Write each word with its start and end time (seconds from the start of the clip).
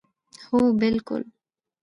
هو 0.47 0.59
بلکل 0.81 1.23